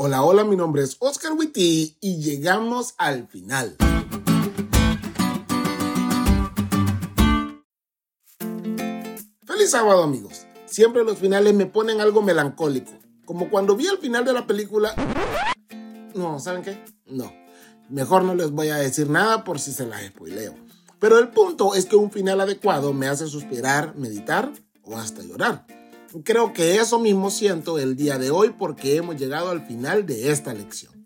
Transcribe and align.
Hola, 0.00 0.22
hola, 0.22 0.44
mi 0.44 0.54
nombre 0.54 0.84
es 0.84 0.96
Oscar 1.00 1.32
Witty 1.32 1.96
y 2.00 2.18
llegamos 2.18 2.94
al 2.98 3.26
final. 3.26 3.76
Feliz 9.44 9.70
sábado, 9.72 10.04
amigos. 10.04 10.46
Siempre 10.66 11.02
los 11.02 11.18
finales 11.18 11.52
me 11.52 11.66
ponen 11.66 12.00
algo 12.00 12.22
melancólico, 12.22 12.92
como 13.24 13.50
cuando 13.50 13.74
vi 13.74 13.88
el 13.88 13.98
final 13.98 14.24
de 14.24 14.34
la 14.34 14.46
película... 14.46 14.94
No, 16.14 16.38
¿saben 16.38 16.62
qué? 16.62 16.80
No. 17.06 17.32
Mejor 17.88 18.22
no 18.22 18.36
les 18.36 18.52
voy 18.52 18.68
a 18.68 18.76
decir 18.76 19.10
nada 19.10 19.42
por 19.42 19.58
si 19.58 19.72
se 19.72 19.84
las 19.84 20.06
spoileo. 20.06 20.54
Pero 21.00 21.18
el 21.18 21.30
punto 21.30 21.74
es 21.74 21.86
que 21.86 21.96
un 21.96 22.12
final 22.12 22.40
adecuado 22.40 22.92
me 22.92 23.08
hace 23.08 23.26
suspirar, 23.26 23.96
meditar 23.96 24.52
o 24.84 24.96
hasta 24.96 25.24
llorar. 25.24 25.66
Creo 26.24 26.54
que 26.54 26.76
eso 26.76 26.98
mismo 26.98 27.30
siento 27.30 27.78
el 27.78 27.94
día 27.94 28.16
de 28.16 28.30
hoy 28.30 28.54
porque 28.58 28.96
hemos 28.96 29.16
llegado 29.16 29.50
al 29.50 29.66
final 29.66 30.06
de 30.06 30.30
esta 30.30 30.54
lección. 30.54 31.04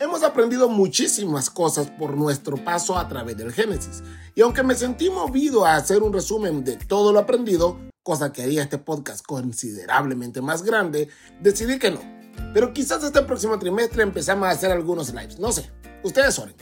Hemos 0.00 0.22
aprendido 0.22 0.70
muchísimas 0.70 1.50
cosas 1.50 1.90
por 1.90 2.16
nuestro 2.16 2.56
paso 2.56 2.96
a 2.96 3.08
través 3.08 3.36
del 3.36 3.52
Génesis. 3.52 4.02
Y 4.34 4.40
aunque 4.40 4.62
me 4.62 4.74
sentí 4.74 5.10
movido 5.10 5.66
a 5.66 5.76
hacer 5.76 6.02
un 6.02 6.14
resumen 6.14 6.64
de 6.64 6.76
todo 6.76 7.12
lo 7.12 7.18
aprendido, 7.18 7.78
cosa 8.02 8.32
que 8.32 8.42
haría 8.42 8.62
este 8.62 8.78
podcast 8.78 9.22
considerablemente 9.26 10.40
más 10.40 10.62
grande, 10.62 11.08
decidí 11.42 11.78
que 11.78 11.90
no. 11.90 12.00
Pero 12.54 12.72
quizás 12.72 13.04
este 13.04 13.20
próximo 13.22 13.58
trimestre 13.58 14.02
empezamos 14.02 14.48
a 14.48 14.52
hacer 14.52 14.70
algunos 14.70 15.12
lives, 15.12 15.38
no 15.38 15.52
sé, 15.52 15.70
ustedes 16.04 16.38
oren. 16.38 16.54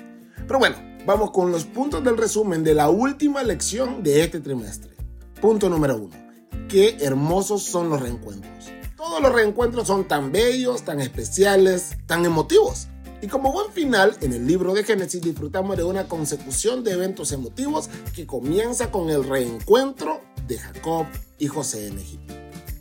Pero 0.48 0.58
bueno, 0.58 0.76
vamos 1.06 1.30
con 1.30 1.52
los 1.52 1.64
puntos 1.64 2.02
del 2.02 2.16
resumen 2.16 2.64
de 2.64 2.74
la 2.74 2.88
última 2.88 3.44
lección 3.44 4.02
de 4.02 4.24
este 4.24 4.40
trimestre. 4.40 4.96
Punto 5.40 5.68
número 5.68 5.96
uno 5.98 6.25
qué 6.68 6.96
hermosos 7.00 7.62
son 7.62 7.90
los 7.90 8.00
reencuentros. 8.00 8.52
Todos 8.96 9.22
los 9.22 9.32
reencuentros 9.32 9.86
son 9.86 10.08
tan 10.08 10.32
bellos, 10.32 10.82
tan 10.82 11.00
especiales, 11.00 11.96
tan 12.06 12.24
emotivos. 12.24 12.88
Y 13.22 13.28
como 13.28 13.52
buen 13.52 13.72
final, 13.72 14.16
en 14.20 14.32
el 14.32 14.46
libro 14.46 14.74
de 14.74 14.84
Génesis 14.84 15.22
disfrutamos 15.22 15.76
de 15.76 15.84
una 15.84 16.06
consecución 16.06 16.84
de 16.84 16.92
eventos 16.92 17.32
emotivos 17.32 17.88
que 18.14 18.26
comienza 18.26 18.90
con 18.90 19.08
el 19.10 19.24
reencuentro 19.24 20.20
de 20.46 20.58
Jacob 20.58 21.06
y 21.38 21.46
José 21.46 21.88
en 21.88 21.98
Egipto. 21.98 22.34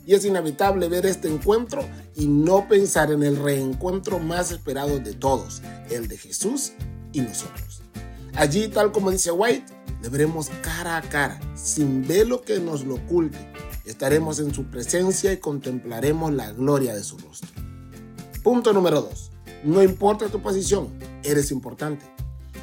Y 0.04 0.14
es 0.14 0.24
inevitable 0.24 0.88
ver 0.88 1.06
este 1.06 1.28
encuentro 1.28 1.84
y 2.14 2.26
no 2.26 2.68
pensar 2.68 3.10
en 3.10 3.22
el 3.22 3.36
reencuentro 3.36 4.18
más 4.18 4.52
esperado 4.52 4.98
de 4.98 5.14
todos, 5.14 5.62
el 5.90 6.06
de 6.06 6.16
Jesús 6.16 6.72
y 7.12 7.22
nosotros. 7.22 7.82
Allí, 8.34 8.68
tal 8.68 8.92
como 8.92 9.10
dice 9.10 9.30
White, 9.32 9.72
le 10.02 10.08
veremos 10.10 10.50
cara 10.62 10.98
a 10.98 11.02
cara, 11.02 11.40
sin 11.56 12.06
velo 12.06 12.42
que 12.42 12.60
nos 12.60 12.84
lo 12.84 12.96
oculte, 12.96 13.38
Estaremos 13.86 14.40
en 14.40 14.52
su 14.52 14.64
presencia 14.64 15.32
y 15.32 15.38
contemplaremos 15.38 16.32
la 16.32 16.50
gloria 16.50 16.94
de 16.94 17.04
su 17.04 17.16
rostro. 17.18 17.48
Punto 18.42 18.72
número 18.72 19.00
2. 19.00 19.30
No 19.64 19.82
importa 19.82 20.26
tu 20.26 20.42
posición, 20.42 20.88
eres 21.22 21.50
importante. 21.52 22.04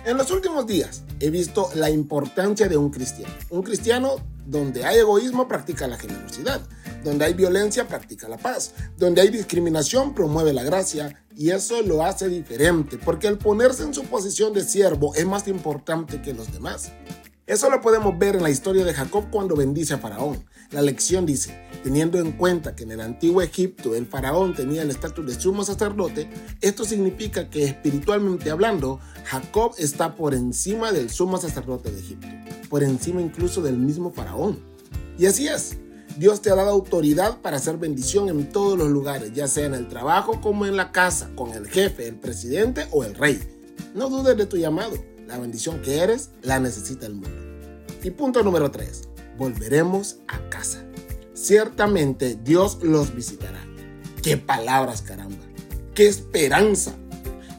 En 0.05 0.17
los 0.17 0.31
últimos 0.31 0.67
días 0.67 1.03
he 1.21 1.29
visto 1.29 1.69
la 1.75 1.89
importancia 1.89 2.67
de 2.67 2.75
un 2.75 2.89
cristiano. 2.89 3.33
Un 3.49 3.63
cristiano 3.63 4.17
donde 4.45 4.83
hay 4.83 4.99
egoísmo 4.99 5.47
practica 5.47 5.87
la 5.87 5.97
generosidad, 5.97 6.61
donde 7.05 7.23
hay 7.23 7.33
violencia 7.33 7.87
practica 7.87 8.27
la 8.27 8.37
paz, 8.37 8.73
donde 8.97 9.21
hay 9.21 9.29
discriminación 9.29 10.13
promueve 10.13 10.51
la 10.51 10.63
gracia 10.63 11.23
y 11.35 11.51
eso 11.51 11.81
lo 11.81 12.03
hace 12.03 12.27
diferente 12.27 12.97
porque 12.97 13.27
el 13.27 13.37
ponerse 13.37 13.83
en 13.83 13.93
su 13.93 14.03
posición 14.03 14.51
de 14.51 14.63
siervo 14.65 15.15
es 15.15 15.25
más 15.25 15.47
importante 15.47 16.21
que 16.21 16.33
los 16.33 16.51
demás. 16.51 16.91
Eso 17.45 17.69
lo 17.69 17.81
podemos 17.81 18.17
ver 18.17 18.37
en 18.37 18.43
la 18.43 18.49
historia 18.49 18.85
de 18.85 18.93
Jacob 18.93 19.25
cuando 19.29 19.57
bendice 19.57 19.93
a 19.93 19.97
Faraón. 19.97 20.45
La 20.71 20.81
lección 20.81 21.25
dice, 21.25 21.67
teniendo 21.83 22.17
en 22.17 22.31
cuenta 22.31 22.73
que 22.73 22.83
en 22.83 22.91
el 22.91 23.01
antiguo 23.01 23.41
Egipto 23.41 23.95
el 23.95 24.07
faraón 24.07 24.55
tenía 24.55 24.81
el 24.81 24.89
estatus 24.89 25.25
de 25.25 25.39
sumo 25.39 25.65
sacerdote, 25.65 26.29
esto 26.61 26.85
significa 26.85 27.49
que 27.49 27.65
espiritualmente 27.65 28.49
hablando, 28.49 29.01
Jacob 29.25 29.73
está 29.77 30.15
por 30.15 30.33
encima 30.33 30.93
del 30.93 31.09
sumo 31.09 31.37
sacerdote 31.37 31.91
de 31.91 31.99
Egipto, 31.99 32.27
por 32.69 32.81
encima 32.81 33.21
incluso 33.21 33.61
del 33.61 33.77
mismo 33.77 34.13
faraón. 34.13 34.59
Y 35.19 35.25
así 35.25 35.47
es, 35.47 35.77
Dios 36.17 36.41
te 36.41 36.49
ha 36.49 36.55
dado 36.55 36.69
autoridad 36.69 37.41
para 37.41 37.57
hacer 37.57 37.77
bendición 37.77 38.29
en 38.29 38.49
todos 38.53 38.77
los 38.77 38.87
lugares, 38.87 39.33
ya 39.33 39.49
sea 39.49 39.65
en 39.65 39.73
el 39.73 39.89
trabajo 39.89 40.39
como 40.39 40.65
en 40.65 40.77
la 40.77 40.93
casa, 40.93 41.29
con 41.35 41.51
el 41.51 41.67
jefe, 41.67 42.07
el 42.07 42.15
presidente 42.15 42.87
o 42.91 43.03
el 43.03 43.15
rey. 43.15 43.39
No 43.93 44.09
dudes 44.09 44.37
de 44.37 44.45
tu 44.45 44.55
llamado 44.55 44.95
la 45.27 45.37
bendición 45.37 45.81
que 45.81 45.97
eres 45.97 46.29
la 46.41 46.59
necesita 46.59 47.05
el 47.05 47.15
mundo. 47.15 47.42
Y 48.03 48.11
punto 48.11 48.43
número 48.43 48.69
3. 48.69 49.09
Volveremos 49.37 50.17
a 50.27 50.37
casa. 50.49 50.83
Ciertamente 51.33 52.35
Dios 52.35 52.79
los 52.81 53.15
visitará. 53.15 53.59
¡Qué 54.21 54.37
palabras, 54.37 55.01
caramba! 55.01 55.37
¡Qué 55.95 56.07
esperanza! 56.07 56.95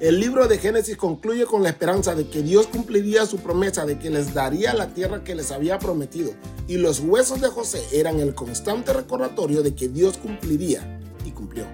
El 0.00 0.20
libro 0.20 0.46
de 0.46 0.58
Génesis 0.58 0.98
concluye 0.98 1.46
con 1.46 1.62
la 1.62 1.70
esperanza 1.70 2.14
de 2.14 2.28
que 2.28 2.42
Dios 2.42 2.66
cumpliría 2.66 3.24
su 3.24 3.38
promesa 3.38 3.86
de 3.86 3.98
que 3.98 4.10
les 4.10 4.34
daría 4.34 4.74
la 4.74 4.88
tierra 4.88 5.24
que 5.24 5.34
les 5.34 5.50
había 5.50 5.78
prometido. 5.78 6.32
Y 6.68 6.76
los 6.76 7.00
huesos 7.00 7.40
de 7.40 7.48
José 7.48 7.82
eran 7.92 8.20
el 8.20 8.34
constante 8.34 8.92
recordatorio 8.92 9.62
de 9.62 9.74
que 9.74 9.88
Dios 9.88 10.18
cumpliría 10.18 11.00
y 11.24 11.30
cumplió. 11.30 11.64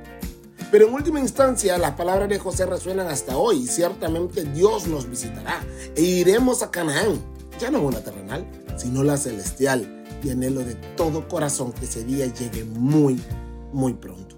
Pero 0.71 0.87
en 0.87 0.95
última 0.95 1.19
instancia, 1.19 1.77
las 1.77 1.97
palabras 1.97 2.29
de 2.29 2.39
José 2.39 2.67
resuenan 2.67 3.09
hasta 3.09 3.37
hoy. 3.37 3.67
Ciertamente 3.67 4.45
Dios 4.45 4.87
nos 4.87 5.11
visitará 5.11 5.61
e 5.97 6.03
iremos 6.03 6.63
a 6.63 6.71
Canaán, 6.71 7.21
ya 7.59 7.71
no 7.71 7.83
una 7.83 8.01
terrenal, 8.01 8.47
sino 8.77 9.03
la 9.03 9.17
celestial. 9.17 10.05
Y 10.23 10.31
anhelo 10.31 10.61
de 10.61 10.75
todo 10.97 11.29
corazón 11.29 11.73
que 11.73 11.87
ese 11.87 12.05
día 12.05 12.27
llegue 12.27 12.65
muy, 12.65 13.23
muy 13.73 13.95
pronto. 13.95 14.37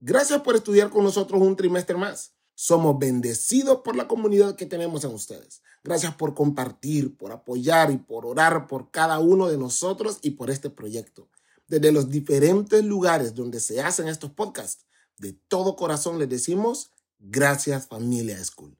Gracias 0.00 0.40
por 0.40 0.56
estudiar 0.56 0.88
con 0.88 1.04
nosotros 1.04 1.42
un 1.42 1.56
trimestre 1.56 1.96
más. 1.96 2.32
Somos 2.54 2.98
bendecidos 2.98 3.82
por 3.84 3.96
la 3.96 4.08
comunidad 4.08 4.56
que 4.56 4.64
tenemos 4.64 5.04
en 5.04 5.12
ustedes. 5.12 5.60
Gracias 5.84 6.14
por 6.14 6.34
compartir, 6.34 7.16
por 7.18 7.32
apoyar 7.32 7.90
y 7.90 7.98
por 7.98 8.24
orar 8.24 8.66
por 8.66 8.90
cada 8.90 9.18
uno 9.18 9.46
de 9.46 9.58
nosotros 9.58 10.18
y 10.22 10.30
por 10.30 10.48
este 10.48 10.70
proyecto. 10.70 11.28
Desde 11.68 11.92
los 11.92 12.08
diferentes 12.08 12.82
lugares 12.82 13.34
donde 13.34 13.60
se 13.60 13.82
hacen 13.82 14.08
estos 14.08 14.30
podcasts, 14.30 14.86
de 15.18 15.32
todo 15.32 15.76
corazón 15.76 16.18
les 16.18 16.28
decimos 16.28 16.92
gracias 17.18 17.86
familia 17.86 18.42
School. 18.44 18.74